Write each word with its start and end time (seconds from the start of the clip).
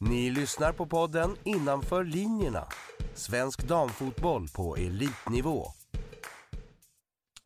Ni 0.00 0.30
lyssnar 0.30 0.72
på 0.72 0.86
podden 0.86 1.36
Innanför 1.44 2.04
linjerna. 2.04 2.66
Svensk 3.14 3.68
damfotboll 3.68 4.48
på 4.48 4.76
elitnivå. 4.76 5.72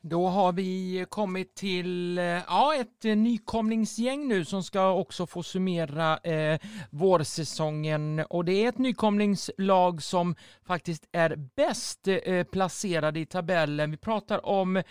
Då 0.05 0.29
har 0.29 0.53
vi 0.53 1.07
kommit 1.09 1.55
till 1.55 2.19
eh, 2.19 2.25
ja, 2.25 2.75
ett 2.75 3.05
eh, 3.05 3.17
nykomlingsgäng 3.17 4.29
nu 4.29 4.45
som 4.45 4.63
ska 4.63 4.93
också 4.93 5.27
få 5.27 5.43
summera 5.43 6.19
eh, 6.19 6.59
vårsäsongen. 6.91 8.25
Och 8.31 8.45
det 8.45 8.53
är 8.53 8.69
ett 8.69 8.79
nykomlingslag 8.79 10.03
som 10.03 10.35
faktiskt 10.67 11.09
är 11.13 11.37
bäst 11.57 12.09
eh, 12.09 12.45
placerade 12.45 13.21
i 13.21 13.27
tabellen. 13.27 13.91
Vi 13.91 13.97
pratar 13.97 14.47
om 14.47 14.83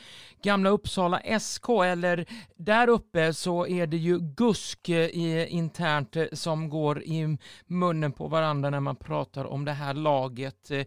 Gamla 0.43 0.69
Uppsala 0.69 1.39
SK, 1.39 1.69
eller 1.69 2.25
där 2.55 2.87
uppe 2.87 3.33
så 3.33 3.67
är 3.67 3.87
det 3.87 3.97
ju 3.97 4.19
GUSK 4.19 4.89
eh, 4.89 5.53
internt 5.53 6.15
eh, 6.15 6.25
som 6.31 6.69
går 6.69 7.03
i 7.03 7.37
munnen 7.65 8.11
på 8.11 8.27
varandra 8.27 8.69
när 8.69 8.79
man 8.79 8.95
pratar 8.95 9.45
om 9.45 9.65
det 9.65 9.73
här 9.73 9.93
laget. 9.93 10.71
Eh, 10.71 10.85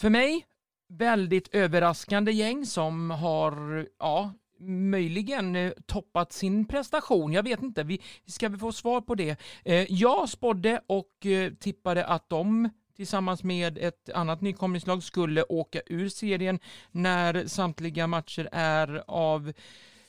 för 0.00 0.10
mig 0.10 0.44
väldigt 0.88 1.54
överraskande 1.54 2.32
gäng 2.32 2.66
som 2.66 3.10
har, 3.10 3.86
ja, 3.98 4.32
möjligen 4.60 5.56
eh, 5.56 5.72
toppat 5.86 6.32
sin 6.32 6.64
prestation. 6.68 7.32
Jag 7.32 7.42
vet 7.42 7.62
inte, 7.62 7.82
vi 7.82 8.00
ska 8.26 8.48
vi 8.48 8.58
få 8.58 8.72
svar 8.72 9.00
på 9.00 9.14
det. 9.14 9.36
Eh, 9.64 9.92
Jag 9.92 10.28
spådde 10.28 10.80
och 10.86 11.26
eh, 11.26 11.52
tippade 11.52 12.06
att 12.06 12.28
de 12.28 12.68
tillsammans 12.96 13.42
med 13.42 13.78
ett 13.78 14.10
annat 14.10 14.40
nykomlingslag 14.40 15.02
skulle 15.02 15.42
åka 15.42 15.80
ur 15.86 16.08
serien 16.08 16.58
när 16.90 17.46
samtliga 17.46 18.06
matcher 18.06 18.48
är 18.52 19.02
av 19.06 19.52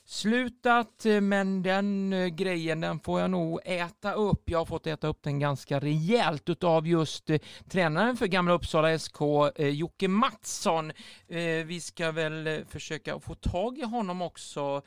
slutat, 0.07 1.05
eh, 1.05 1.21
men 1.21 1.63
den 1.63 2.13
eh, 2.13 2.27
grejen 2.27 2.81
den 2.81 2.99
får 2.99 3.21
jag 3.21 3.31
nog 3.31 3.59
äta 3.65 4.13
upp. 4.13 4.49
Jag 4.49 4.59
har 4.59 4.65
fått 4.65 4.87
äta 4.87 5.07
upp 5.07 5.23
den 5.23 5.39
ganska 5.39 5.79
rejält 5.79 6.49
utav 6.49 6.87
just 6.87 7.29
eh, 7.29 7.41
tränaren 7.69 8.17
för 8.17 8.27
Gamla 8.27 8.53
Uppsala 8.53 8.99
SK, 8.99 9.21
eh, 9.55 9.67
Jocke 9.67 10.07
Mattsson. 10.07 10.91
Eh, 11.27 11.65
vi 11.65 11.81
ska 11.81 12.11
väl 12.11 12.65
försöka 12.69 13.19
få 13.19 13.35
tag 13.35 13.77
i 13.77 13.83
honom 13.83 14.21
också 14.21 14.81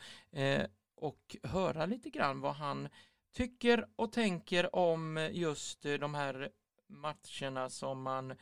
och 0.97 1.37
höra 1.43 1.87
lite 1.87 2.11
grann 2.11 2.41
vad 2.41 2.55
han 2.55 2.89
tycker 3.35 3.87
och 3.97 4.13
tänker 4.13 4.77
om 4.77 5.29
just 5.33 5.83
de 5.83 6.15
här 6.15 6.49
matcherna 6.89 7.71
som 7.71 8.03
man 8.03 8.35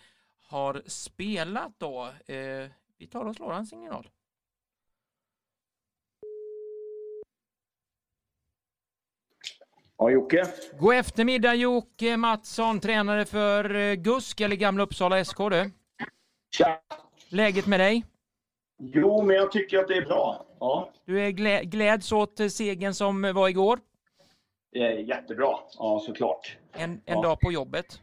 har 0.49 0.83
spelat 0.87 1.73
då. 1.79 2.09
Vi 2.99 3.07
tar 3.11 3.25
och 3.25 3.37
slår 3.37 3.53
en 3.53 3.67
signal. 3.67 4.09
Ja, 10.01 10.11
Jocke. 10.11 10.45
God 10.79 10.95
eftermiddag 10.95 11.55
Jocke 11.55 12.17
Mattsson, 12.17 12.81
tränare 12.81 13.25
för 13.25 13.75
eh, 13.75 13.95
GUSK, 13.95 14.41
eller 14.41 14.57
Gamla 14.57 14.83
Uppsala 14.83 15.25
SK 15.25 15.39
du. 15.39 15.71
Tja! 16.57 16.81
Läget 17.29 17.67
med 17.67 17.81
dig? 17.81 18.05
Jo, 18.79 19.23
men 19.23 19.37
jag 19.37 19.53
tycker 19.53 19.79
att 19.79 19.89
det 19.89 19.95
är 19.95 20.07
bra. 20.07 20.47
Ja. 20.61 20.91
Du 21.05 21.21
är 21.21 21.31
glä 21.31 21.65
gläds 21.65 22.13
åt 22.13 22.41
eh, 22.41 22.49
segern 22.49 22.95
som 22.95 23.23
var 23.35 23.49
igår? 23.49 23.79
Jättebra, 25.07 25.59
ja 25.79 26.03
såklart. 26.07 26.57
En, 26.73 26.91
en 26.91 27.01
ja. 27.05 27.23
dag 27.23 27.41
på 27.41 27.53
jobbet? 27.53 28.01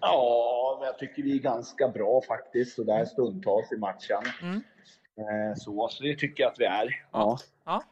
Ja, 0.00 0.76
men 0.80 0.86
jag 0.86 0.98
tycker 0.98 1.22
vi 1.22 1.36
är 1.36 1.42
ganska 1.42 1.88
bra 1.88 2.22
faktiskt, 2.28 2.74
sådär 2.74 3.04
stundtals 3.04 3.72
i 3.72 3.76
matchen. 3.76 4.22
Mm. 4.42 4.56
Eh, 5.18 5.54
så, 5.56 5.88
så 5.90 6.02
det 6.02 6.14
tycker 6.14 6.42
jag 6.42 6.52
att 6.52 6.60
vi 6.60 6.64
är. 6.64 7.04
Ja 7.12 7.38
ja. 7.68 7.82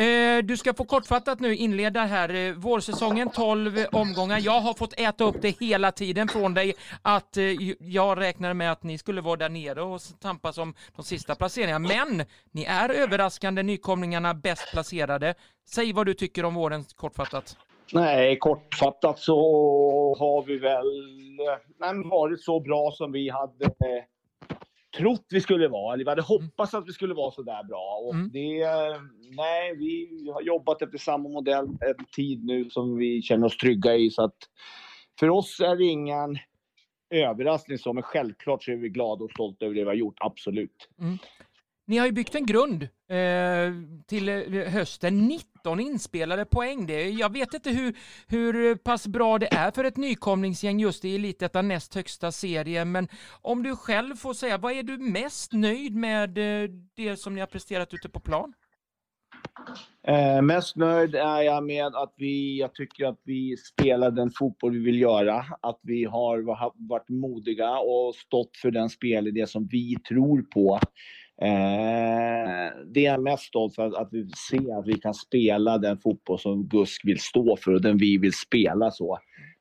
Eh, 0.00 0.44
du 0.44 0.56
ska 0.56 0.74
få 0.74 0.84
kortfattat 0.84 1.40
nu 1.40 1.56
inleda 1.56 2.00
här. 2.00 2.34
Eh, 2.34 2.52
vårsäsongen 2.52 3.30
12 3.30 3.84
omgångar. 3.92 4.38
Jag 4.42 4.60
har 4.60 4.74
fått 4.74 5.00
äta 5.00 5.24
upp 5.24 5.36
det 5.42 5.56
hela 5.60 5.92
tiden 5.92 6.28
från 6.28 6.54
dig 6.54 6.74
att 7.02 7.36
eh, 7.36 7.44
jag 7.78 8.20
räknade 8.20 8.54
med 8.54 8.72
att 8.72 8.82
ni 8.82 8.98
skulle 8.98 9.20
vara 9.20 9.36
där 9.36 9.48
nere 9.48 9.82
och 9.82 10.00
tampas 10.20 10.58
om 10.58 10.74
de 10.96 11.04
sista 11.04 11.34
placeringarna. 11.34 11.88
Men 11.88 12.26
ni 12.52 12.64
är 12.64 12.88
överraskande 12.88 13.62
nykomlingarna 13.62 14.34
bäst 14.34 14.70
placerade. 14.72 15.34
Säg 15.68 15.92
vad 15.92 16.06
du 16.06 16.14
tycker 16.14 16.44
om 16.44 16.54
våren 16.54 16.84
kortfattat. 16.84 17.56
Nej, 17.92 18.38
kortfattat 18.38 19.18
så 19.18 19.36
har 20.18 20.42
vi 20.42 20.58
väl 20.58 22.08
varit 22.10 22.42
så 22.42 22.60
bra 22.60 22.90
som 22.92 23.12
vi 23.12 23.30
hade 23.30 23.70
trott 24.96 25.26
vi 25.30 25.40
skulle 25.40 25.68
vara. 25.68 25.94
Eller 25.94 26.04
vi 26.04 26.10
hade 26.10 26.22
mm. 26.22 26.42
hoppats 26.42 26.74
att 26.74 26.88
vi 26.88 26.92
skulle 26.92 27.14
vara 27.14 27.30
så 27.30 27.42
där 27.42 27.64
bra. 27.64 28.00
Och 28.04 28.14
mm. 28.14 28.30
det, 28.32 28.66
nej, 29.36 29.76
vi 29.76 30.08
har 30.34 30.42
jobbat 30.42 30.82
efter 30.82 30.98
samma 30.98 31.28
modell 31.28 31.64
en 31.64 32.04
tid 32.16 32.44
nu 32.44 32.70
som 32.70 32.96
vi 32.96 33.22
känner 33.22 33.46
oss 33.46 33.56
trygga 33.56 33.96
i. 33.96 34.10
Så 34.10 34.22
att 34.22 34.36
för 35.20 35.30
oss 35.30 35.60
är 35.60 35.76
det 35.76 35.84
ingen 35.84 36.38
överraskning 37.10 37.78
så, 37.78 37.92
men 37.92 38.02
självklart 38.02 38.64
så 38.64 38.72
är 38.72 38.76
vi 38.76 38.88
glada 38.88 39.24
och 39.24 39.30
stolta 39.30 39.64
över 39.64 39.74
det 39.74 39.80
vi 39.80 39.86
har 39.86 39.94
gjort. 39.94 40.16
Absolut. 40.20 40.88
Mm. 41.00 41.18
Ni 41.86 41.98
har 41.98 42.06
ju 42.06 42.12
byggt 42.12 42.34
en 42.34 42.46
grund 42.46 42.82
eh, 42.82 43.72
till 44.06 44.28
eh, 44.28 44.72
hösten. 44.72 45.26
13 45.68 45.80
inspelade 45.80 46.44
poäng. 46.44 46.86
Det, 46.86 47.10
jag 47.10 47.32
vet 47.32 47.54
inte 47.54 47.70
hur, 47.70 47.96
hur 48.26 48.74
pass 48.76 49.06
bra 49.06 49.38
det 49.38 49.54
är 49.54 49.70
för 49.70 49.84
ett 49.84 49.96
nykomlingsgäng 49.96 50.80
just 50.80 51.04
i 51.04 51.14
Elitettan 51.14 51.68
näst 51.68 51.94
högsta 51.94 52.32
serie, 52.32 52.84
men 52.84 53.08
om 53.42 53.62
du 53.62 53.76
själv 53.76 54.14
får 54.14 54.34
säga, 54.34 54.58
vad 54.58 54.72
är 54.72 54.82
du 54.82 54.98
mest 54.98 55.52
nöjd 55.52 55.94
med 55.94 56.38
eh, 56.38 56.70
det 56.94 57.16
som 57.16 57.34
ni 57.34 57.40
har 57.40 57.46
presterat 57.46 57.94
ute 57.94 58.08
på 58.08 58.20
plan? 58.20 58.52
Eh, 60.06 60.42
mest 60.42 60.76
nöjd 60.76 61.14
är 61.14 61.42
jag 61.42 61.64
med 61.64 61.86
att 61.86 62.14
vi, 62.16 62.58
jag 62.58 62.74
tycker 62.74 63.06
att 63.06 63.20
vi 63.24 63.56
spelar 63.56 64.10
den 64.10 64.30
fotboll 64.30 64.72
vi 64.72 64.78
vill 64.78 65.00
göra. 65.00 65.44
Att 65.62 65.80
vi 65.82 66.04
har 66.04 66.42
varit 66.88 67.08
modiga 67.08 67.78
och 67.78 68.14
stått 68.14 68.56
för 68.56 68.70
den 68.70 68.88
spelidé 68.88 69.46
som 69.46 69.66
vi 69.66 69.96
tror 70.08 70.42
på. 70.42 70.80
Eh, 71.42 72.72
det 72.86 73.06
är 73.06 73.10
jag 73.10 73.22
mest 73.22 73.42
stolt 73.42 73.74
för, 73.74 73.86
att, 73.86 73.94
att 73.94 74.08
vi 74.12 74.30
ser 74.50 74.78
att 74.78 74.86
vi 74.86 74.98
kan 74.98 75.14
spela 75.14 75.78
den 75.78 75.98
fotboll 75.98 76.38
som 76.38 76.68
GUSK 76.68 77.04
vill 77.04 77.20
stå 77.20 77.56
för 77.56 77.74
och 77.74 77.82
den 77.82 77.98
vi 77.98 78.18
vill 78.18 78.32
spela 78.32 78.90
så. 78.90 79.18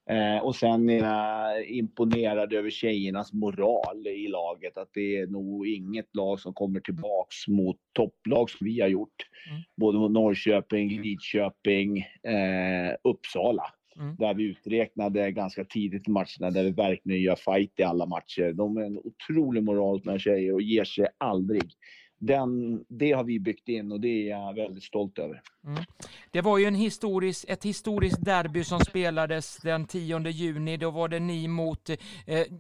Eh, 0.10 0.44
och 0.44 0.56
sen 0.56 0.90
är 0.90 0.98
jag 0.98 1.70
imponerad 1.70 2.54
över 2.54 2.70
tjejernas 2.70 3.34
moral 3.34 4.08
i 4.08 4.28
laget. 4.28 4.78
Att 4.78 4.90
det 4.94 5.18
är 5.18 5.28
nog 5.28 5.68
inget 5.68 6.16
lag 6.16 6.40
som 6.40 6.54
kommer 6.54 6.80
tillbaks 6.80 7.48
mot 7.48 7.78
topplag 7.94 8.50
som 8.50 8.66
vi 8.66 8.82
har 8.82 8.88
gjort. 8.88 9.16
Mm. 9.50 9.62
Både 9.78 9.98
mot 9.98 10.12
Norrköping, 10.12 11.02
Lidköping, 11.02 11.98
eh, 12.24 12.96
Uppsala. 13.04 13.64
Mm. 13.98 14.16
Där 14.16 14.34
vi 14.34 14.44
uträknade 14.44 15.32
ganska 15.32 15.66
tidigt 15.66 16.08
i 16.08 16.12
matcherna 16.12 16.52
där 16.52 16.64
vi 16.64 16.72
verkligen 16.72 17.22
gör 17.22 17.36
fight 17.36 17.80
i 17.80 17.84
alla 17.84 18.06
matcher. 18.06 18.54
De 18.54 18.78
är 18.78 18.82
en 18.82 18.98
otrolig 18.98 19.64
moral 19.64 20.02
med 20.04 20.22
tjejer 20.22 20.54
och 20.54 20.62
ger 20.62 20.84
sig 20.84 21.08
aldrig. 21.18 21.72
Den, 22.20 22.84
det 22.88 23.12
har 23.12 23.24
vi 23.24 23.40
byggt 23.40 23.70
in 23.70 23.92
och 23.92 24.02
det 24.02 24.08
är 24.08 24.30
jag 24.30 24.54
väldigt 24.54 24.84
stolt 24.84 25.20
över. 25.20 25.42
Mm. 25.66 25.84
Det 26.32 26.42
var 26.42 26.58
ju 26.58 26.66
en 26.66 26.76
historisk, 26.76 27.46
ett 27.48 27.66
historiskt 27.66 28.26
derby 28.26 28.64
som 28.64 28.80
spelades 28.80 29.58
den 29.58 29.86
10 29.86 30.30
juni. 30.30 30.78
Då 30.78 30.92
var 30.92 31.08
det 31.08 31.20
ni 31.20 31.48
mot, 31.48 31.90
eh, 31.90 31.96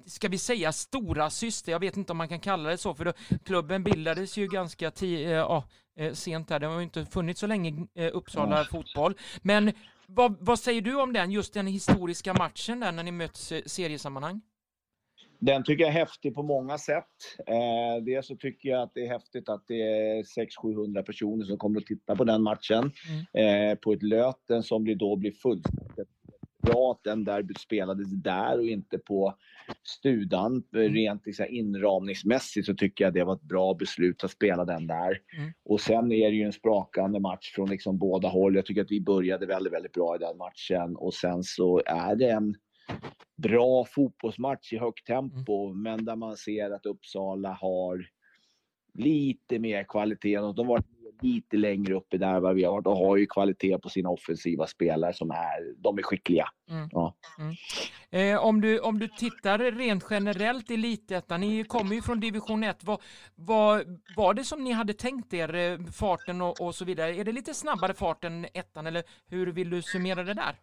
ska 0.06 0.28
vi 0.28 0.38
säga 0.38 0.72
stora 0.72 1.30
syster? 1.30 1.72
Jag 1.72 1.80
vet 1.80 1.98
inte 1.98 2.12
om 2.12 2.18
man 2.18 2.28
kan 2.28 2.40
kalla 2.40 2.70
det 2.70 2.78
så, 2.78 2.94
för 2.94 3.06
då, 3.06 3.14
klubben 3.46 3.84
bildades 3.84 4.38
ju 4.38 4.48
ganska 4.48 4.92
eh, 5.02 5.32
ja, 5.32 5.64
eh, 5.98 6.14
sent 6.14 6.48
där. 6.48 6.60
Det 6.60 6.68
har 6.68 6.78
ju 6.78 6.84
inte 6.84 7.06
funnits 7.06 7.40
så 7.40 7.48
länge, 7.48 7.88
eh, 7.96 8.10
Uppsala 8.14 8.64
fotboll. 8.64 9.14
Men 9.42 9.72
vad, 10.08 10.38
vad, 10.40 10.60
säger 10.60 10.82
du 10.82 11.02
om 11.02 11.14
den, 11.14 11.32
just 11.32 11.54
den 11.54 11.68
historiska 11.68 12.34
matchen 12.34 12.80
där 12.80 12.92
när 12.92 13.04
ni 13.04 13.12
möts 13.12 13.52
i 13.52 13.64
seriesammanhang? 13.66 14.42
Den 15.40 15.64
tycker 15.64 15.84
jag 15.84 15.94
är 15.94 16.00
häftig 16.00 16.36
på 16.36 16.44
många 16.44 16.78
sätt. 16.78 17.06
Eh, 17.48 18.04
dels 18.04 18.28
så 18.28 18.36
tycker 18.36 18.70
jag 18.70 18.82
att 18.82 18.92
det 18.94 19.06
är 19.06 19.10
häftigt 19.10 19.50
att 19.50 19.64
det 19.68 19.82
är 19.82 20.24
600-700 20.24 21.04
personer 21.04 21.46
som 21.46 21.58
kommer 21.58 21.80
att 21.80 21.86
titta 21.86 22.16
på 22.16 22.24
den 22.24 22.44
matchen. 22.44 22.92
Mm. 23.34 23.72
Eh, 23.72 23.76
på 23.76 23.94
ett 23.94 24.04
Löten 24.04 24.64
som 24.64 24.84
blir 24.84 24.96
då 24.96 25.16
blir 25.16 25.32
fullständigt 25.32 26.17
bra 26.68 26.92
att 26.92 27.04
den 27.04 27.24
derbyt 27.24 27.60
spelades 27.60 28.12
där 28.12 28.60
och 28.60 28.68
inte 28.68 28.98
på 28.98 29.38
Studan. 29.84 30.64
Mm. 30.74 30.94
Rent 30.94 31.26
liksom, 31.26 31.46
inramningsmässigt 31.50 32.66
så 32.66 32.76
tycker 32.76 33.04
jag 33.04 33.14
det 33.14 33.24
var 33.24 33.36
ett 33.36 33.42
bra 33.42 33.74
beslut 33.74 34.24
att 34.24 34.32
spela 34.32 34.66
den 34.66 34.88
där. 34.88 35.22
Mm. 35.38 35.54
Och 35.66 35.82
sen 35.82 36.12
är 36.12 36.30
det 36.30 36.36
ju 36.36 36.44
en 36.44 36.54
sprakande 36.54 37.20
match 37.20 37.52
från 37.56 37.70
liksom 37.70 37.98
båda 37.98 38.28
håll. 38.28 38.56
Jag 38.56 38.66
tycker 38.66 38.82
att 38.82 38.92
vi 38.92 39.02
började 39.02 39.46
väldigt, 39.46 39.74
väldigt 39.74 39.94
bra 39.94 40.16
i 40.16 40.20
den 40.20 40.38
matchen 40.38 40.96
och 40.96 41.14
sen 41.14 41.44
så 41.44 41.82
är 41.86 42.16
det 42.16 42.30
en 42.30 42.56
bra 43.38 43.86
fotbollsmatch 43.86 44.74
i 44.74 44.78
högt 44.78 45.08
tempo, 45.08 45.70
mm. 45.70 45.82
men 45.82 46.06
där 46.06 46.16
man 46.16 46.38
ser 46.38 46.72
att 46.72 46.86
Uppsala 46.86 47.54
har 47.54 48.06
lite 48.94 49.60
mer 49.60 49.84
kvalitet. 49.84 50.40
Och 50.40 50.56
de 50.56 50.68
var 50.68 50.84
lite 51.24 51.58
längre 51.58 51.94
upp 51.94 52.14
i 52.14 52.18
där 52.18 52.40
vad 52.40 52.56
vi 52.56 52.64
har 52.64 52.88
och 52.88 52.98
har 52.98 53.18
ju 53.18 53.26
kvalitet 53.26 53.78
på 53.78 53.90
sina 53.90 54.10
offensiva 54.10 54.68
spelare 54.68 55.14
som 55.14 55.32
är, 55.32 55.82
de 55.84 55.98
är 55.98 56.04
skickliga. 56.04 56.50
Mm. 56.70 56.90
Ja. 56.92 57.16
Mm. 57.40 57.56
Eh, 58.10 58.44
om, 58.44 58.62
du, 58.62 58.80
om 58.80 59.00
du 59.00 59.08
tittar 59.08 59.60
rent 59.60 60.06
generellt 60.10 60.72
i 60.72 60.74
Elitettan, 60.74 61.42
ni 61.42 61.64
kommer 61.64 61.96
ju 61.96 62.02
från 62.02 62.20
division 62.20 62.64
1. 62.64 62.84
Vad, 62.84 63.02
vad 63.36 64.00
var 64.16 64.34
det 64.34 64.44
som 64.44 64.64
ni 64.64 64.72
hade 64.72 64.94
tänkt 64.94 65.34
er, 65.34 65.56
eh, 65.56 65.80
farten 65.92 66.42
och, 66.42 66.62
och 66.62 66.76
så 66.76 66.86
vidare? 66.86 67.16
Är 67.16 67.24
det 67.24 67.32
lite 67.32 67.54
snabbare 67.54 67.94
fart 67.94 68.24
än 68.24 68.46
ettan 68.54 68.88
eller 68.88 69.04
hur 69.28 69.48
vill 69.48 69.70
du 69.70 69.82
summera 69.82 70.24
det 70.24 70.34
där? 70.34 70.56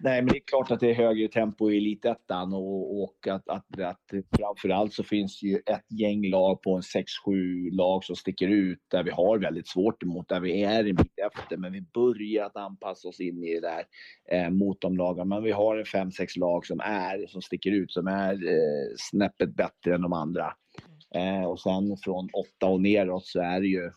Nej, 0.00 0.22
men 0.22 0.32
det 0.32 0.38
är 0.38 0.44
klart 0.46 0.70
att 0.70 0.80
det 0.80 0.90
är 0.90 0.94
högre 0.94 1.28
tempo 1.28 1.70
i 1.70 1.76
elitettan 1.76 2.52
och, 2.52 3.02
och 3.02 3.28
att, 3.28 3.48
att, 3.48 3.80
att 3.80 4.00
framförallt 4.38 4.92
så 4.92 5.02
finns 5.02 5.40
det 5.40 5.46
ju 5.46 5.56
ett 5.56 5.86
gäng 6.00 6.30
lag 6.30 6.62
på 6.62 6.74
en 6.74 6.82
6-7 6.82 7.70
lag 7.70 8.04
som 8.04 8.16
sticker 8.16 8.48
ut 8.48 8.78
där 8.88 9.02
vi 9.02 9.10
har 9.10 9.38
väldigt 9.38 9.68
svårt 9.68 10.02
emot, 10.02 10.28
där 10.28 10.40
vi 10.40 10.62
är 10.62 10.84
en 10.84 10.94
bit 10.94 11.18
efter, 11.32 11.56
men 11.56 11.72
vi 11.72 11.82
börjar 11.82 12.46
att 12.46 12.56
anpassa 12.56 13.08
oss 13.08 13.20
in 13.20 13.44
i 13.44 13.54
det 13.54 13.60
där 13.60 13.84
eh, 14.30 14.50
mot 14.50 14.80
de 14.80 14.96
lagen. 14.96 15.28
Men 15.28 15.42
vi 15.42 15.50
har 15.50 15.76
en 15.76 15.84
5-6 15.84 16.38
lag 16.38 16.66
som 16.66 16.80
är, 16.80 17.26
som 17.26 17.42
sticker 17.42 17.70
ut, 17.70 17.92
som 17.92 18.06
är 18.06 18.32
eh, 18.32 18.94
snäppet 18.96 19.56
bättre 19.56 19.94
än 19.94 20.02
de 20.02 20.12
andra. 20.12 20.52
Eh, 21.14 21.44
och 21.44 21.60
sen 21.60 21.96
från 22.04 22.28
8 22.58 22.66
och 22.66 22.80
neråt 22.80 23.26
så 23.26 23.40
är 23.40 23.60
det 23.60 23.66
ju 23.66 23.90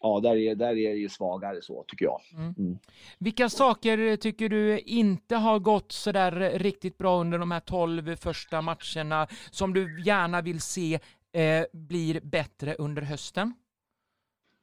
ja, 0.00 0.20
där 0.20 0.36
är, 0.36 0.54
där 0.54 0.68
är 0.68 0.90
det 0.90 0.98
ju 0.98 1.08
svagare 1.08 1.62
så 1.62 1.84
tycker 1.88 2.04
jag. 2.04 2.20
Mm. 2.32 2.54
Mm. 2.58 2.78
Vilka 3.18 3.48
saker 3.48 4.16
tycker 4.16 4.48
du 4.48 4.78
inte 4.78 5.36
har 5.36 5.58
gått 5.58 5.92
så 5.92 6.12
där 6.12 6.58
riktigt 6.58 6.98
bra 6.98 7.20
under 7.20 7.38
de 7.38 7.50
här 7.50 7.60
12 7.60 8.16
första 8.16 8.62
matcherna 8.62 9.26
som 9.50 9.74
du 9.74 10.02
gärna 10.02 10.42
vill 10.42 10.60
se 10.60 10.98
eh, 11.32 11.64
blir 11.72 12.20
bättre 12.20 12.74
under 12.74 13.02
hösten? 13.02 13.54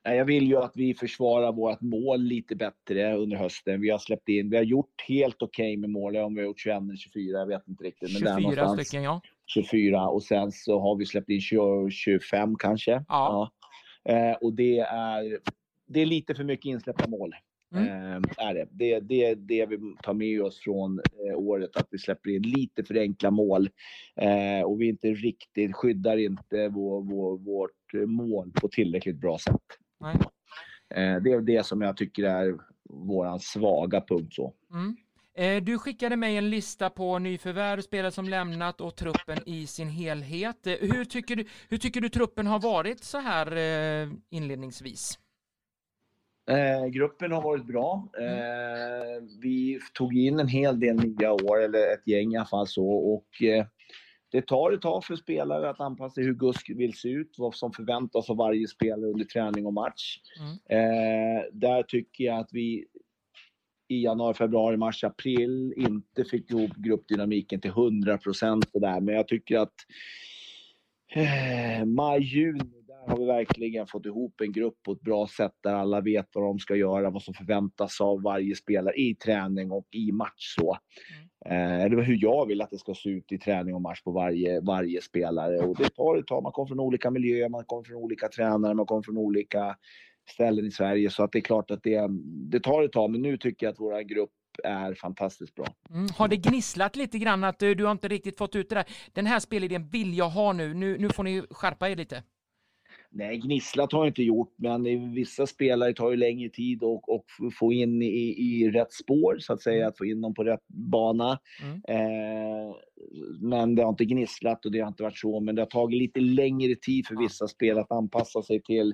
Jag 0.04 0.26
vill 0.26 0.48
ju 0.48 0.58
att 0.58 0.72
vi 0.76 0.94
försvarar 0.94 1.52
vårt 1.52 1.82
mål 1.82 2.22
lite 2.22 2.56
bättre 2.56 3.16
under 3.16 3.38
hösten. 3.38 3.82
Vi 3.82 3.90
har 3.90 3.98
släppt 3.98 4.30
in, 4.30 4.50
vi 4.50 4.58
har 4.58 4.64
gjort 4.64 5.04
helt 5.08 5.42
okej 5.42 5.66
okay 5.66 5.78
med 5.78 5.90
mål, 5.90 6.18
om 6.18 6.36
vi 6.36 6.42
har 6.42 6.48
gjort 6.48 6.60
21 6.60 6.82
eller 6.82 6.96
24, 6.96 7.40
jag 7.40 7.48
vet 7.48 7.68
inte 7.68 7.84
riktigt. 7.84 8.22
Men 8.24 8.42
24 8.42 8.68
stycken 8.78 9.04
ja. 9.04 9.22
24 9.46 10.08
och 10.08 10.24
sen 10.24 10.52
så 10.52 10.80
har 10.80 10.96
vi 10.96 11.06
släppt 11.06 11.30
in 11.30 11.42
20, 11.42 11.90
25 11.90 12.56
kanske. 12.56 12.92
Ja. 12.92 13.04
ja. 13.08 13.52
Eh, 14.06 14.34
och 14.42 14.54
det 14.54 14.80
är, 14.80 15.40
det 15.88 16.02
är 16.02 16.06
lite 16.06 16.36
för 16.36 16.44
mycket 16.44 16.66
insläppta 16.66 17.08
mål. 17.08 17.36
Mm. 17.76 17.88
Eh, 17.88 18.22
är 18.38 18.54
det. 18.54 18.68
Det 18.72 18.94
är 18.94 19.02
det, 19.02 19.36
det 19.36 19.66
vi 19.66 19.96
tar 20.04 20.14
med 20.14 20.42
oss 20.42 20.60
från 20.60 21.00
eh, 21.00 21.38
året, 21.38 21.78
att 21.78 21.88
vi 21.92 21.98
släpper 21.98 22.30
in 22.30 22.42
lite 22.42 22.84
för 22.84 22.96
enkla 22.96 23.32
mål. 23.32 23.70
Eh, 24.16 24.66
och 24.66 24.82
vi 24.82 24.88
inte 24.88 25.08
riktigt 25.08 25.76
skyddar 25.76 26.18
inte 26.18 26.68
vår, 26.68 27.02
vår, 27.02 27.38
vårt 27.38 27.94
mål 27.94 28.52
på 28.52 28.68
tillräckligt 28.68 29.18
bra 29.18 29.38
sätt. 29.38 29.62
Eh, 30.96 31.22
det 31.22 31.32
är 31.32 31.42
det 31.42 31.66
som 31.66 31.82
jag 31.82 31.98
tycker 31.98 32.24
är 32.24 32.56
vår 32.90 33.40
svaga 33.40 34.02
punkt. 34.02 34.34
Så. 34.34 34.54
Mm. 34.74 34.96
Eh, 35.38 35.64
du 35.64 35.80
skickade 35.80 36.16
mig 36.16 36.38
en 36.38 36.50
lista 36.50 36.90
på 36.90 37.20
nyförvärv, 37.20 37.82
spelare 37.82 38.12
som 38.12 38.30
lämnat 38.30 38.82
och 38.82 38.96
truppen 38.96 39.38
i 39.46 39.68
sin 39.68 39.90
helhet. 39.90 40.68
Eh, 40.68 40.74
hur 40.82 41.06
tycker 41.06 41.36
du, 41.36 41.46
hur 41.70 41.78
tycker 41.78 42.02
du 42.02 42.10
truppen 42.10 42.48
har 42.48 42.60
varit 42.60 43.04
så 43.04 43.18
här 43.18 43.56
eh, 43.56 44.10
inledningsvis? 44.30 45.20
Eh, 46.50 46.86
gruppen 46.86 47.32
har 47.32 47.42
varit 47.42 47.66
bra. 47.66 48.10
Eh, 48.20 49.24
vi 49.42 49.80
tog 49.94 50.18
in 50.18 50.40
en 50.40 50.48
hel 50.48 50.80
del 50.80 50.96
nya 50.96 51.34
år, 51.34 51.62
eller 51.62 51.94
ett 51.94 52.08
gäng 52.08 52.34
i 52.34 52.38
alla 52.38 52.46
fall 52.46 52.68
så. 52.68 52.88
Och, 52.90 53.44
eh, 53.44 53.66
det 54.32 54.42
tar 54.42 54.72
ett 54.72 54.82
tag 54.82 55.04
för 55.04 55.16
spelare 55.16 55.70
att 55.70 55.80
anpassa 55.80 56.14
sig 56.14 56.24
hur 56.24 56.34
GUSK 56.34 56.70
vill 56.70 56.94
se 56.94 57.10
ut, 57.10 57.36
vad 57.38 57.56
som 57.56 57.72
förväntas 57.72 58.30
av 58.30 58.38
varje 58.38 58.68
spelare 58.68 59.12
under 59.12 59.26
träning 59.26 59.66
och 59.66 59.74
match. 59.74 60.20
Mm. 60.40 60.58
där 61.54 61.84
tycker 61.84 62.24
jag 62.24 62.40
att 62.40 62.50
vi 62.52 62.86
i 63.88 64.04
januari, 64.04 64.34
februari, 64.34 64.78
mars, 64.78 65.04
april 65.04 65.74
inte 65.78 66.24
fick 66.24 66.52
ihop 66.52 66.72
gruppdynamiken 66.76 67.62
till 67.62 67.72
100 67.72 68.18
procent. 68.18 68.66
Men 68.74 69.08
jag 69.08 69.28
tycker 69.28 69.60
att 69.60 69.74
eh, 71.16 71.86
maj, 71.86 72.22
juni, 72.22 72.82
där 72.88 73.12
har 73.12 73.18
vi 73.18 73.26
verkligen 73.26 73.88
fått 73.88 74.06
ihop 74.06 74.42
en 74.42 74.52
grupp 74.52 74.84
på 74.84 74.92
ett 74.92 75.02
bra 75.02 75.28
sätt 75.28 75.54
där 75.64 75.74
alla 75.74 76.02
vet 76.02 76.30
vad 76.34 76.44
de 76.44 76.60
ska 76.60 76.76
göra, 76.76 77.10
vad 77.10 77.22
som 77.22 77.34
förväntas 77.34 78.02
av 78.02 78.22
varje 78.22 78.56
spelare 78.56 78.96
i 78.96 79.16
träning 79.16 79.72
och 79.72 79.88
i 79.92 80.12
match. 80.12 80.56
Så. 80.58 80.78
Mm. 81.46 81.82
Eh, 81.82 81.90
det 81.90 81.96
var 81.96 82.04
hur 82.04 82.18
jag 82.22 82.48
vill 82.48 82.62
att 82.62 82.70
det 82.70 82.78
ska 82.78 82.94
se 82.94 83.10
ut 83.10 83.32
i 83.32 83.38
träning 83.38 83.76
och 83.76 83.82
match 83.82 84.02
på 84.04 84.12
varje, 84.12 84.62
varje 84.62 85.02
spelare. 85.02 85.60
Och 85.60 85.78
det 85.78 85.90
tar 85.90 86.18
ett 86.18 86.28
tag. 86.28 86.44
Man 86.44 86.52
kommer 86.52 86.68
från 86.68 86.80
olika 86.80 87.12
miljöer, 87.12 87.50
man 87.50 87.66
kommer 87.66 87.84
från 87.84 87.98
olika 87.98 88.28
tränare, 88.28 88.74
man 88.74 88.86
kommer 88.86 89.02
från 89.02 89.18
olika 89.18 89.76
ställen 90.30 90.66
i 90.66 90.72
Sverige. 90.72 91.10
Så 91.10 91.24
att 91.24 91.32
det 91.32 91.40
är 91.40 91.42
klart 91.42 91.72
att 91.72 91.84
det, 91.84 92.08
det 92.52 92.60
tar 92.60 92.84
ett 92.84 92.92
tag, 92.92 93.12
men 93.12 93.22
nu 93.22 93.38
tycker 93.38 93.66
jag 93.66 93.74
att 93.74 93.80
vår 93.80 94.02
grupp 94.02 94.32
är 94.64 94.94
fantastiskt 94.94 95.56
bra. 95.56 95.68
Mm. 95.90 96.08
Har 96.18 96.28
det 96.28 96.38
gnisslat 96.38 96.96
lite 96.96 97.18
grann 97.18 97.44
att 97.44 97.60
du, 97.60 97.76
du 97.76 97.86
har 97.86 97.92
inte 97.92 98.08
riktigt 98.08 98.38
fått 98.38 98.56
ut 98.56 98.70
det 98.70 98.76
där? 98.76 98.86
Den 99.14 99.26
här 99.26 99.40
spelidén 99.40 99.88
vill 99.88 100.18
jag 100.18 100.30
ha 100.30 100.54
nu. 100.54 100.74
Nu, 100.74 100.98
nu 100.98 101.10
får 101.10 101.24
ni 101.24 101.44
skärpa 101.50 101.90
er 101.90 101.96
lite. 101.96 102.24
Nej, 103.18 103.38
gnisslat 103.38 103.92
har 103.92 104.00
jag 104.00 104.10
inte 104.10 104.24
gjort, 104.24 104.54
men 104.58 105.14
vissa 105.14 105.48
spelare 105.48 105.94
tar 105.94 106.12
ju 106.12 106.18
längre 106.18 106.50
tid 106.50 106.84
att 106.84 107.54
få 107.60 107.74
in 107.74 108.02
i, 108.02 108.36
i 108.38 108.72
rätt 108.72 108.94
spår, 108.94 109.38
så 109.40 109.54
att 109.54 109.62
säga, 109.62 109.78
mm. 109.78 109.90
att 109.90 109.98
få 109.98 110.06
in 110.06 110.22
dem 110.22 110.34
på 110.34 110.44
rätt 110.44 110.68
bana. 110.68 111.40
Mm. 111.64 111.82
Eh, 111.88 112.76
men 113.40 113.76
det 113.76 113.84
har 113.84 113.90
inte 113.90 114.06
gnisslat 114.06 114.66
och 114.66 114.72
det 114.72 114.80
har 114.80 114.88
inte 114.88 115.04
varit 115.04 115.18
så, 115.18 115.40
men 115.40 115.56
det 115.56 115.62
har 115.62 115.68
tagit 115.68 116.00
lite 116.00 116.20
längre 116.20 116.76
tid 116.76 117.08
för 117.08 117.16
vissa 117.16 117.48
spelare 117.48 117.84
att 117.84 117.92
anpassa 117.92 118.42
sig 118.42 118.62
till, 118.62 118.94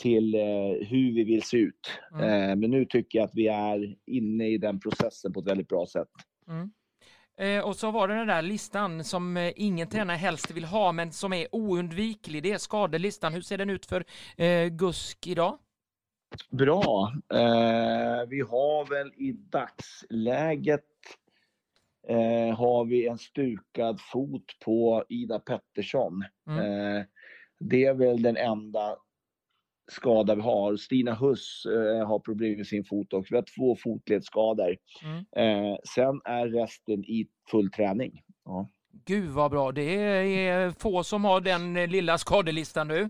till 0.00 0.34
eh, 0.34 0.88
hur 0.88 1.14
vi 1.14 1.24
vill 1.24 1.42
se 1.42 1.56
ut. 1.56 1.90
Mm. 2.12 2.24
Eh, 2.24 2.56
men 2.56 2.70
nu 2.70 2.84
tycker 2.84 3.18
jag 3.18 3.26
att 3.26 3.34
vi 3.34 3.48
är 3.48 3.96
inne 4.06 4.48
i 4.48 4.58
den 4.58 4.80
processen 4.80 5.32
på 5.32 5.40
ett 5.40 5.46
väldigt 5.46 5.68
bra 5.68 5.86
sätt. 5.86 6.08
Mm. 6.48 6.70
Eh, 7.40 7.64
och 7.64 7.76
så 7.76 7.90
var 7.90 8.08
det 8.08 8.14
den 8.14 8.26
där 8.26 8.42
listan 8.42 9.04
som 9.04 9.36
eh, 9.36 9.52
ingen 9.56 9.88
tränare 9.88 10.16
helst 10.16 10.50
vill 10.50 10.64
ha, 10.64 10.92
men 10.92 11.12
som 11.12 11.32
är 11.32 11.46
oundviklig. 11.52 12.42
Det 12.42 12.52
är 12.52 12.58
skadelistan. 12.58 13.32
Hur 13.32 13.40
ser 13.40 13.58
den 13.58 13.70
ut 13.70 13.86
för 13.86 14.04
eh, 14.36 14.66
GUSK 14.66 15.26
idag? 15.26 15.58
Bra. 16.50 17.12
Eh, 17.34 18.28
vi 18.28 18.40
har 18.40 18.90
väl 18.90 19.12
i 19.16 19.32
dagsläget 19.32 20.84
har 22.56 22.84
vi 22.84 23.06
en 23.06 23.18
stukad 23.18 24.00
fot 24.00 24.58
på 24.64 25.04
Ida 25.08 25.38
Pettersson. 25.38 26.24
Mm. 26.48 27.04
det 27.60 27.84
är 27.84 27.94
väl 27.94 28.22
den 28.22 28.36
enda 28.36 28.96
skada 29.90 30.34
vi 30.34 30.40
har. 30.40 30.76
Stina 30.76 31.14
Huss 31.14 31.66
eh, 31.66 32.06
har 32.06 32.18
problem 32.18 32.56
med 32.56 32.66
sin 32.66 32.84
fot 32.84 33.12
också. 33.12 33.34
Vi 33.34 33.36
har 33.36 33.44
två 33.56 33.76
fotledsskador. 33.76 34.76
Mm. 35.04 35.18
Eh, 35.36 35.76
sen 35.94 36.20
är 36.24 36.48
resten 36.48 37.04
i 37.04 37.28
full 37.50 37.70
träning. 37.70 38.22
Ja. 38.44 38.68
Gud 39.04 39.30
vad 39.30 39.50
bra. 39.50 39.72
Det 39.72 39.94
är 39.94 40.70
få 40.70 41.02
som 41.02 41.24
har 41.24 41.40
den 41.40 41.74
lilla 41.74 42.18
skadelistan 42.18 42.88
nu. 42.88 43.08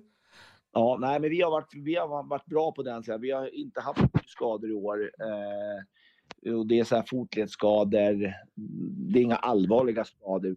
Ja, 0.73 0.99
nej, 1.00 1.21
men 1.21 1.31
vi 1.31 1.43
har 1.43 1.50
varit, 1.50 1.75
vi 1.75 1.94
har 1.94 2.29
varit 2.29 2.47
bra 2.47 2.73
på 2.73 2.82
den. 2.82 3.03
Så 3.03 3.19
vi 3.19 3.31
har 3.31 3.55
inte 3.55 3.81
haft 3.81 4.00
skador 4.27 4.71
i 4.71 4.75
år. 4.75 5.11
Eh, 5.21 6.55
och 6.55 6.67
det 6.67 6.79
är 6.79 6.85
så 6.85 6.97
här 6.97 7.05
fotledsskador. 7.06 8.35
Det 9.12 9.19
är 9.19 9.22
inga 9.22 9.37
allvarliga 9.37 10.05
skador 10.05 10.56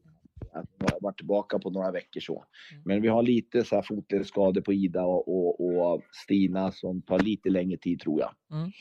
att 0.53 1.01
varit 1.01 1.17
tillbaka 1.17 1.60
på 1.60 1.69
några 1.69 1.91
veckor 1.91 2.19
så. 2.19 2.45
Mm. 2.72 2.83
Men 2.86 3.01
vi 3.01 3.07
har 3.07 3.24
lite 3.24 3.63
så 3.63 3.75
här 3.75 3.81
fotledsskador 3.81 4.62
på 4.62 4.74
Ida 4.74 5.03
och, 5.03 5.27
och, 5.27 5.93
och, 5.93 6.01
Stina 6.12 6.72
som 6.72 7.01
tar 7.01 7.19
lite 7.19 7.50
längre 7.50 7.77
tid 7.77 8.00
tror 8.00 8.22
jag. 8.22 8.31
Mm. 8.51 8.72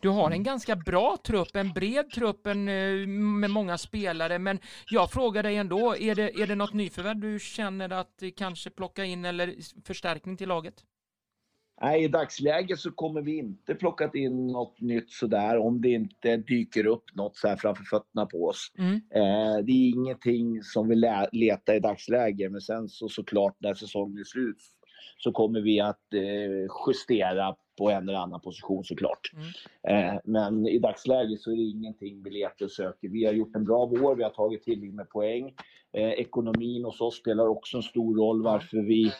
Du 0.00 0.08
har 0.08 0.30
en 0.30 0.42
ganska 0.42 0.76
bra 0.76 1.16
trupp, 1.24 1.56
en 1.56 1.72
bred 1.72 2.10
trupp 2.10 2.46
en, 2.46 2.68
eh, 2.68 3.06
med 3.08 3.50
många 3.50 3.78
spelare, 3.78 4.38
men 4.38 4.58
jag 4.90 5.10
frågar 5.10 5.42
dig 5.42 5.56
ändå, 5.56 5.96
är 5.96 6.14
det, 6.14 6.40
är 6.42 6.46
det 6.46 6.54
något 6.54 6.74
nyförvärv 6.74 7.20
du 7.20 7.38
känner 7.38 7.92
att 7.92 8.22
kanske 8.36 8.70
plocka 8.70 9.04
in 9.04 9.24
eller 9.24 9.54
förstärkning 9.86 10.36
till 10.36 10.48
laget? 10.48 10.84
Nej, 11.82 12.04
i 12.04 12.08
dagsläget 12.08 12.78
så 12.78 12.90
kommer 12.90 13.22
vi 13.22 13.38
inte 13.38 13.74
plocka 13.74 14.10
in 14.14 14.46
något 14.46 14.80
nytt 14.80 15.10
sådär 15.10 15.58
om 15.58 15.80
det 15.80 15.88
inte 15.88 16.36
dyker 16.36 16.86
upp 16.86 17.04
något 17.14 17.36
så 17.36 17.48
här 17.48 17.56
framför 17.56 17.84
fötterna 17.84 18.26
på 18.26 18.46
oss. 18.46 18.72
Mm. 18.78 18.94
Eh, 18.94 19.64
det 19.64 19.72
är 19.72 19.88
ingenting 19.88 20.62
som 20.62 20.88
vi 20.88 20.94
letar 21.32 21.74
i 21.74 21.80
dagsläget, 21.80 22.52
men 22.52 22.60
sen 22.60 22.88
så 22.88 23.08
såklart 23.08 23.56
när 23.58 23.74
säsongen 23.74 24.18
är 24.18 24.24
slut 24.24 24.56
så 25.18 25.32
kommer 25.32 25.60
vi 25.60 25.80
att 25.80 26.14
eh, 26.14 26.68
justera 26.86 27.56
på 27.78 27.90
en 27.90 28.08
eller 28.08 28.18
annan 28.18 28.40
position 28.40 28.84
såklart. 28.84 29.32
Mm. 29.86 30.08
Eh, 30.08 30.20
men 30.24 30.66
i 30.66 30.78
dagsläget 30.78 31.40
så 31.40 31.52
är 31.52 31.56
det 31.56 31.62
ingenting 31.62 32.22
vi 32.22 32.30
letar 32.30 32.64
och 32.64 32.70
söker. 32.70 33.08
Vi 33.08 33.24
har 33.24 33.32
gjort 33.32 33.56
en 33.56 33.64
bra 33.64 33.86
vår, 33.86 34.14
vi 34.14 34.22
har 34.22 34.30
tagit 34.30 34.62
tillräckligt 34.62 34.94
med 34.94 35.08
poäng. 35.08 35.54
Eh, 35.92 36.10
ekonomin 36.10 36.84
hos 36.84 37.00
oss 37.00 37.16
spelar 37.16 37.48
också 37.48 37.76
en 37.76 37.82
stor 37.82 38.16
roll 38.16 38.42
varför 38.42 38.78
vi 38.78 39.12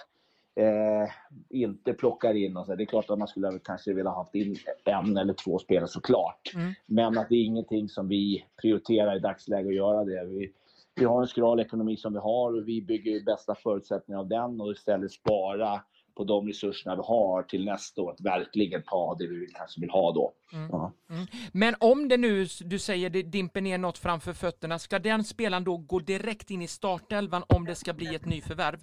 eh, 0.56 1.10
inte 1.50 1.92
plockar 1.92 2.34
in. 2.34 2.56
Och 2.56 2.66
så. 2.66 2.74
Det 2.74 2.82
är 2.82 2.86
klart 2.86 3.10
att 3.10 3.18
man 3.18 3.28
skulle 3.28 3.58
kanske 3.64 3.92
vilja 3.92 4.10
haft 4.10 4.34
in 4.34 4.56
en 4.84 5.16
eller 5.16 5.34
två 5.34 5.58
spelare 5.58 5.88
såklart. 5.88 6.52
Mm. 6.54 6.72
Men 6.86 7.18
att 7.18 7.28
det 7.28 7.34
är 7.34 7.44
ingenting 7.44 7.88
som 7.88 8.08
vi 8.08 8.44
prioriterar 8.62 9.16
i 9.16 9.20
dagsläget 9.20 9.68
att 9.68 9.74
göra 9.74 10.04
det. 10.04 10.24
Vi, 10.24 10.52
vi 10.94 11.04
har 11.04 11.20
en 11.20 11.28
skral 11.28 11.60
ekonomi 11.60 11.96
som 11.96 12.12
vi 12.12 12.18
har 12.18 12.56
och 12.56 12.68
vi 12.68 12.82
bygger 12.82 13.24
bästa 13.24 13.54
förutsättningar 13.54 14.20
av 14.20 14.28
den 14.28 14.60
och 14.60 14.72
istället 14.72 15.12
spara 15.12 15.80
på 16.14 16.24
de 16.24 16.48
resurserna 16.48 16.96
vi 16.96 17.02
har 17.04 17.42
till 17.42 17.64
nästa 17.64 18.02
år 18.02 18.12
att 18.12 18.20
verkligen 18.20 18.82
ta 18.82 19.16
det 19.18 19.26
vi 19.26 19.46
kanske 19.46 19.80
vill 19.80 19.90
ha 19.90 20.12
då. 20.12 20.32
Mm. 20.52 20.68
Ja. 20.72 20.92
Mm. 21.10 21.26
Men 21.52 21.74
om 21.80 22.08
det 22.08 22.16
nu, 22.16 22.46
du 22.60 22.78
säger 22.78 23.10
det 23.10 23.22
dimper 23.22 23.60
ner 23.60 23.78
något 23.78 23.98
framför 23.98 24.32
fötterna, 24.32 24.78
ska 24.78 24.98
den 24.98 25.24
spelaren 25.24 25.64
då 25.64 25.76
gå 25.76 25.98
direkt 25.98 26.50
in 26.50 26.62
i 26.62 26.66
startelvan 26.66 27.44
om 27.48 27.64
det 27.64 27.74
ska 27.74 27.92
bli 27.92 28.14
ett 28.14 28.26
nyförvärv? 28.26 28.78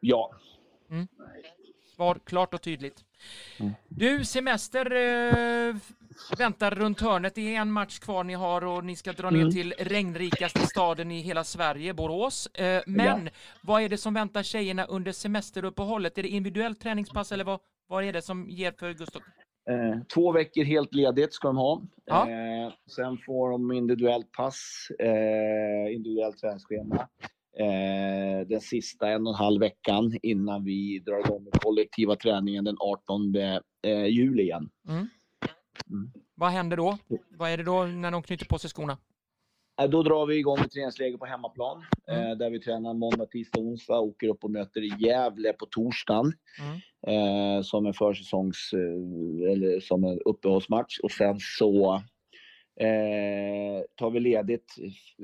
Ja. 0.00 0.30
Mm. 0.90 1.08
Svar 1.96 2.18
klart 2.24 2.54
och 2.54 2.62
tydligt. 2.62 3.04
Mm. 3.60 3.72
Du, 3.88 4.24
semester 4.24 4.86
eh, 4.92 5.74
väntar 6.38 6.70
runt 6.70 7.00
hörnet. 7.00 7.34
Det 7.34 7.54
är 7.54 7.60
en 7.60 7.72
match 7.72 7.98
kvar 7.98 8.24
ni 8.24 8.34
har 8.34 8.64
och 8.64 8.84
ni 8.84 8.96
ska 8.96 9.12
dra 9.12 9.30
ner 9.30 9.40
Mm. 9.40 9.50
till 9.52 9.74
regnrikaste 9.78 10.60
staden 10.60 11.10
i 11.10 11.20
hela 11.20 11.44
Sverige, 11.44 11.94
Borås. 11.94 12.46
Eh, 12.46 12.82
men 12.86 13.28
vad 13.62 13.82
är 13.82 13.88
det 13.88 13.96
som 13.98 14.14
väntar 14.14 14.42
tjejerna 14.42 14.84
under 14.84 15.12
semesteruppehållet? 15.12 16.18
Är 16.18 16.22
det 16.22 16.28
individuellt 16.28 16.80
träningspass 16.80 17.32
eller 17.32 17.44
vad, 17.44 17.60
vad 17.86 18.04
är 18.04 18.12
det 18.12 18.22
som 18.22 18.50
ger 18.50 18.72
för 18.78 18.92
Gustav? 18.92 19.22
Eh, 19.70 20.02
två 20.14 20.32
veckor 20.32 20.64
helt 20.64 20.94
ledigt 20.94 21.32
ska 21.34 21.48
de 21.48 21.56
ha. 21.56 21.82
Ja. 22.04 22.30
Eh, 22.30 22.72
sen 22.96 23.18
får 23.26 23.50
de 23.50 23.72
individuellt 23.72 24.32
pass, 24.32 24.88
eh, 24.98 25.94
individuellt 25.94 26.38
träningsschema. 26.38 27.08
Eh, 27.60 28.46
den 28.46 28.60
sista 28.60 29.08
en 29.10 29.26
och 29.26 29.32
en 29.32 29.38
halv 29.44 29.60
veckan 29.60 30.18
innan 30.22 30.64
vi 30.64 30.98
drar 30.98 31.18
igång 31.18 31.44
med 31.44 31.52
kollektiva 31.52 32.16
träningen 32.16 32.64
den 32.64 32.76
18 32.80 33.34
eh, 33.86 34.06
juli 34.06 34.42
igen. 34.42 34.70
Mm. 34.88 35.08
Mm. 35.90 36.10
Vad 36.34 36.50
händer 36.50 36.76
då? 36.76 36.98
Vad 37.38 37.50
är 37.50 37.56
det 37.56 37.62
då 37.64 37.84
när 37.84 38.10
de 38.10 38.22
knyter 38.22 38.46
på 38.46 38.58
sig 38.58 38.70
skorna? 38.70 38.98
Eh, 39.80 39.88
Då 39.90 40.02
drar 40.02 40.26
vi 40.26 40.36
igång 40.36 40.58
ett 40.58 40.70
träningsläger 40.70 41.18
på 41.18 41.26
hemmaplan 41.26 41.84
Mm. 42.08 42.30
eh, 42.30 42.36
där 42.36 42.50
vi 42.50 42.60
tränar 42.60 42.94
måndag, 42.94 43.26
tisdag, 43.26 43.60
onsdag. 43.60 44.00
Åker 44.00 44.28
upp 44.28 44.44
och 44.44 44.50
möter 44.50 44.80
Gävle 45.06 45.52
på 45.52 45.66
torsdagen 45.66 46.32
Mm. 46.60 47.56
eh, 47.56 47.62
som 47.62 47.86
en 47.86 47.94
försäsongs 47.94 48.70
eller 49.52 49.80
som 49.80 50.04
en 50.04 50.18
uppehållsmatch 50.24 50.98
och 51.02 51.10
sen 51.10 51.36
så 51.40 52.02
eh, 52.80 53.82
tar 53.94 54.10
vi 54.10 54.20
ledigt 54.20 54.76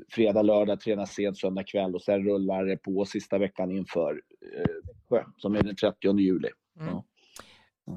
fredag, 0.09 0.41
lördag, 0.41 0.79
tränar 0.79 1.05
sent 1.05 1.37
söndag 1.37 1.63
kväll 1.63 1.95
och 1.95 2.01
sen 2.01 2.23
rullar 2.23 2.65
det 2.65 2.77
på 2.77 3.05
sista 3.05 3.37
veckan 3.37 3.71
inför 3.71 4.21
eh, 4.55 4.93
Växjö 5.09 5.31
som 5.37 5.55
är 5.55 5.63
den 5.63 5.75
30 5.75 6.19
juli. 6.19 6.49
Mm. 6.79 6.93
Ja. 6.93 7.03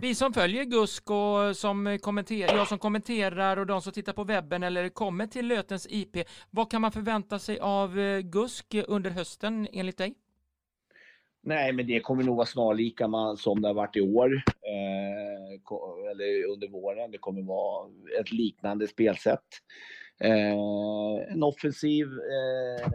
Vi 0.00 0.14
som 0.14 0.32
följer 0.32 0.64
GUSK 0.64 1.10
och 1.10 1.56
som 1.56 1.98
kommenterar, 2.02 2.56
jag 2.56 2.68
som 2.68 2.78
kommenterar 2.78 3.56
och 3.56 3.66
de 3.66 3.82
som 3.82 3.92
tittar 3.92 4.12
på 4.12 4.24
webben 4.24 4.62
eller 4.62 4.88
kommer 4.88 5.26
till 5.26 5.46
Lötens 5.46 5.86
IP, 5.90 6.16
vad 6.50 6.70
kan 6.70 6.80
man 6.80 6.92
förvänta 6.92 7.38
sig 7.38 7.58
av 7.58 7.98
eh, 7.98 8.20
GUSK 8.20 8.74
under 8.86 9.10
hösten 9.10 9.68
enligt 9.72 9.98
dig? 9.98 10.14
Nej, 11.42 11.72
men 11.72 11.86
det 11.86 12.00
kommer 12.00 12.24
nog 12.24 12.36
vara 12.36 12.46
snarlika 12.46 13.08
man, 13.08 13.36
som 13.36 13.62
det 13.62 13.68
har 13.68 13.74
varit 13.74 13.96
i 13.96 14.00
år. 14.00 14.34
Eh, 14.46 16.10
eller 16.10 16.52
under 16.52 16.68
våren. 16.68 17.10
Det 17.10 17.18
kommer 17.18 17.42
vara 17.42 17.88
ett 18.20 18.32
liknande 18.32 18.88
spelsätt. 18.88 19.46
Eh, 20.20 21.32
en 21.32 21.42
offensiv, 21.42 22.06
eh, 22.06 22.90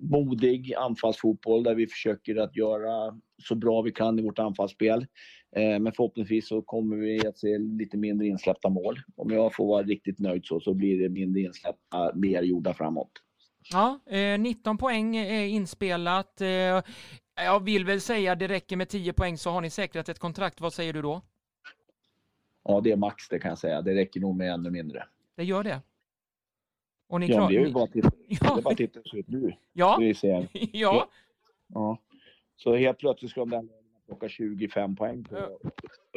modig 0.00 0.74
anfallsfotboll 0.74 1.62
där 1.62 1.74
vi 1.74 1.86
försöker 1.86 2.36
att 2.36 2.56
göra 2.56 3.18
så 3.42 3.54
bra 3.54 3.82
vi 3.82 3.92
kan 3.92 4.18
i 4.18 4.22
vårt 4.22 4.38
anfallsspel. 4.38 5.06
Eh, 5.56 5.78
men 5.78 5.92
förhoppningsvis 5.92 6.48
så 6.48 6.62
kommer 6.62 6.96
vi 6.96 7.26
att 7.26 7.38
se 7.38 7.58
lite 7.58 7.96
mindre 7.96 8.26
insläppta 8.26 8.68
mål. 8.68 8.96
Om 9.16 9.30
jag 9.30 9.54
får 9.54 9.66
vara 9.66 9.82
riktigt 9.82 10.18
nöjd 10.18 10.42
så, 10.44 10.60
så 10.60 10.74
blir 10.74 11.02
det 11.02 11.08
mindre 11.08 11.40
insläppta, 11.40 12.12
mer 12.14 12.42
gjorda 12.42 12.74
framåt. 12.74 13.10
Ja, 13.72 14.00
eh, 14.10 14.38
19 14.40 14.78
poäng 14.78 15.16
är 15.16 15.46
inspelat. 15.46 16.40
Eh, 16.40 16.82
jag 17.44 17.64
vill 17.64 17.84
väl 17.84 18.00
säga 18.00 18.34
det 18.34 18.48
räcker 18.48 18.76
med 18.76 18.88
10 18.88 19.12
poäng 19.12 19.38
så 19.38 19.50
har 19.50 19.60
ni 19.60 19.70
säkrat 19.70 20.08
ett 20.08 20.18
kontrakt. 20.18 20.60
Vad 20.60 20.72
säger 20.72 20.92
du 20.92 21.02
då? 21.02 21.22
Ja, 22.64 22.80
det 22.80 22.92
är 22.92 22.96
max 22.96 23.28
det 23.28 23.38
kan 23.38 23.48
jag 23.48 23.58
säga. 23.58 23.82
Det 23.82 23.94
räcker 23.94 24.20
nog 24.20 24.36
med 24.36 24.52
ännu 24.52 24.70
mindre. 24.70 25.04
Det 25.36 25.44
gör 25.44 25.62
det. 25.64 25.80
Och 27.08 27.20
ni 27.20 27.26
Ja, 27.26 27.34
klar- 27.36 27.48
det 27.48 27.56
är 27.56 27.66
ju 27.66 27.72
bara 27.72 27.84
att 27.84 27.92
titta, 27.92 28.10
det 28.28 28.38
Ja. 28.40 28.60
bara 28.64 28.74
titta 28.74 29.00
det 29.12 29.18
ut 29.18 29.28
nu. 29.28 29.52
Ja, 29.72 29.96
Det 30.00 30.22
ja, 30.72 31.08
ja. 31.74 31.98
Så 32.56 32.76
helt 32.76 32.98
plötsligt 32.98 33.30
ska 33.30 33.40
de 33.40 33.50
där 33.50 33.68
plocka 34.06 34.28
25 34.28 34.96
poäng 34.96 35.24
på 35.24 35.58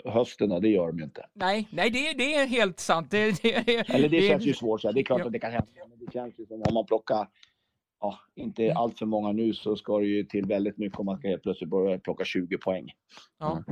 hösten 0.06 0.52
och 0.52 0.62
det 0.62 0.70
gör 0.70 0.88
de 0.88 0.98
ju 0.98 1.04
inte. 1.04 1.26
nej, 1.34 1.68
nej 1.72 1.90
det, 1.90 2.14
det 2.14 2.36
är 2.36 2.46
helt 2.48 2.80
sant. 2.80 3.12
Det, 3.12 3.42
det, 3.42 3.90
Eller 3.90 4.10
det, 4.10 4.28
känns 4.28 4.44
ju 4.44 4.54
svårt. 4.54 4.82
Så 4.82 4.92
det 4.92 5.00
är 5.02 5.04
klart 5.04 5.20
Ja. 5.20 5.26
att 5.26 5.32
det 5.32 5.40
kan 5.40 5.52
hända. 5.52 5.72
Men 5.90 6.06
det 6.06 6.12
känns 6.14 6.40
ju 6.40 6.46
som 6.46 6.62
om 6.62 6.74
man 6.74 6.86
plockar 6.86 7.28
ja, 8.02 8.20
inte 8.36 8.64
Mm. 8.66 8.78
allt 8.78 9.00
för 9.00 9.06
många 9.06 9.32
nu 9.32 9.54
så 9.54 9.76
ska 9.76 9.98
det 10.00 10.06
ju 10.06 10.24
till 10.24 10.46
väldigt 10.46 10.78
mycket 10.78 11.00
om 11.00 11.06
man 11.06 11.18
ska 11.18 11.28
helt 11.28 11.44
plötsligt 11.44 11.70
börja 11.70 12.00
plocka 12.00 12.24
20 12.26 12.58
poäng. 12.58 12.92
Ja. 13.40 13.64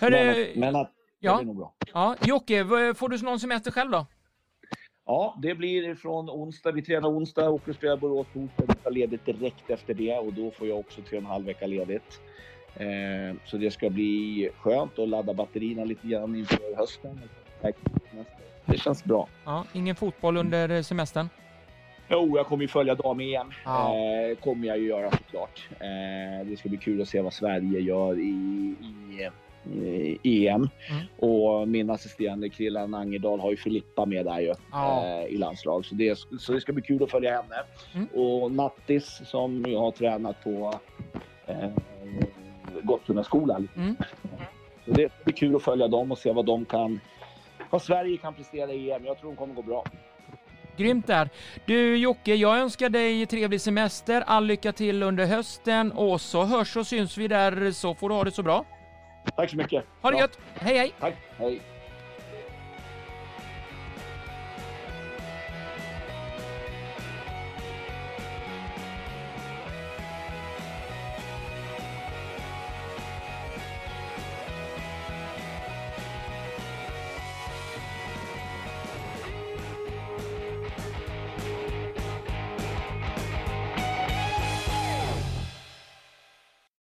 Men 0.00 0.12
Hörru, 0.12 0.50
att, 0.50 0.56
men 0.56 0.76
att 0.76 0.92
ja. 1.20 1.32
det 1.32 1.36
blir 1.38 1.46
nog 1.46 1.56
bra. 1.56 1.74
ja, 1.94 2.16
Jocke, 2.26 2.62
vad- 2.62 2.96
får 2.96 3.08
du 3.08 3.18
någon 3.22 3.40
semester 3.40 3.70
själv 3.70 3.90
då? 3.90 4.06
Ja, 5.06 5.38
det 5.42 5.54
blir 5.54 5.94
från 5.94 6.30
onsdag. 6.30 6.72
Vi 6.72 6.82
tränar 6.82 7.08
onsdag, 7.08 7.50
åker 7.50 7.70
och 7.70 7.76
spelar 7.76 7.96
Borås 7.96 8.26
torsdag. 8.32 8.64
Vi 8.68 8.74
tar 8.74 8.90
ledigt 8.90 9.26
direkt 9.26 9.70
efter 9.70 9.94
det 9.94 10.18
och 10.18 10.32
då 10.32 10.50
får 10.50 10.66
jag 10.68 10.78
också 10.78 11.00
tre 11.02 11.18
och 11.18 11.22
en 11.24 11.30
halv 11.30 11.44
vecka 11.46 11.66
ledigt. 11.66 12.20
Eh, 12.76 13.36
så 13.46 13.56
det 13.56 13.70
ska 13.70 13.90
bli 13.90 14.50
skönt 14.58 14.98
att 14.98 15.08
ladda 15.08 15.34
batterierna 15.34 15.84
lite 15.84 16.06
grann 16.08 16.34
inför 16.36 16.76
hösten. 16.76 17.20
Det 18.66 18.78
känns 18.78 19.04
bra. 19.04 19.28
Ja, 19.44 19.64
ingen 19.72 19.96
fotboll 19.96 20.36
under 20.36 20.82
semestern? 20.82 21.28
Jo, 22.10 22.36
jag 22.36 22.46
kommer 22.46 22.62
ju 22.62 22.68
följa 22.68 22.94
dam-EM. 22.94 23.52
Ja. 23.64 23.94
Eh, 23.96 24.36
kommer 24.36 24.66
jag 24.68 24.78
ju 24.78 24.86
göra 24.86 25.10
såklart. 25.10 25.68
Eh, 25.80 26.46
det 26.46 26.56
ska 26.56 26.68
bli 26.68 26.78
kul 26.78 27.02
att 27.02 27.08
se 27.08 27.20
vad 27.20 27.32
Sverige 27.32 27.80
gör 27.80 28.18
i, 28.18 28.74
i, 30.22 30.46
EM. 30.48 30.68
Mm. 30.90 31.06
Och 31.18 31.68
min 31.68 31.90
assisterande 31.90 32.48
Krillan 32.48 32.94
Angerdal 32.94 33.40
har 33.40 33.50
ju 33.50 33.56
Filippa 33.56 34.06
med 34.06 34.24
där 34.26 34.40
ju 34.40 34.54
Ja. 34.72 35.04
eh, 35.06 35.24
i 35.24 35.36
landslag. 35.36 35.84
Så 35.84 35.94
det, 35.94 36.18
så 36.40 36.52
det 36.52 36.60
ska 36.60 36.72
bli 36.72 36.82
kul 36.82 37.02
att 37.02 37.10
följa 37.10 37.30
henne. 37.42 37.62
Mm. 37.94 38.06
Och 38.14 38.52
Nattis 38.52 39.20
som 39.24 39.64
jag 39.68 39.80
har 39.80 39.90
tränat 39.90 40.44
på 40.44 40.74
eh, 41.46 41.70
Gottundaskolan. 42.82 43.68
Mm. 43.76 43.96
Så 44.84 44.90
det 44.90 45.12
blir 45.24 45.34
kul 45.34 45.56
att 45.56 45.62
följa 45.62 45.88
dem 45.88 46.12
och 46.12 46.18
se 46.18 46.32
vad 46.32 46.46
de 46.46 46.64
kan 46.64 47.00
vad 47.70 47.82
Sverige 47.82 48.16
kan 48.16 48.34
prestera 48.34 48.72
i 48.72 48.90
EM. 48.90 49.04
Jag 49.04 49.18
tror 49.18 49.30
de 49.30 49.36
kommer 49.36 49.54
gå 49.54 49.62
bra. 49.62 49.84
Grymt 50.78 51.06
där. 51.06 51.28
Du 51.66 51.96
Jocke, 51.96 52.34
jag 52.34 52.58
önskar 52.58 52.88
dig 52.88 53.26
trevlig 53.26 53.60
semester, 53.60 54.24
all 54.26 54.44
lycka 54.46 54.72
till 54.72 55.02
under 55.02 55.26
hösten 55.26 55.92
och 55.92 56.20
så 56.20 56.44
hörs 56.44 56.76
och 56.76 56.86
syns 56.86 57.18
vi 57.18 57.28
där 57.28 57.70
så 57.72 57.94
får 57.94 58.08
du 58.08 58.14
ha 58.14 58.24
det 58.24 58.30
så 58.30 58.42
bra. 58.42 58.64
Tack 59.36 59.50
så 59.50 59.56
mycket. 59.56 59.84
Ha 60.02 60.10
det 60.10 60.14
Bra. 60.14 60.20
gött! 60.20 60.38
Hej 60.54 60.76
hej! 60.78 60.94
Tack. 61.00 61.14
Hej. 61.38 61.60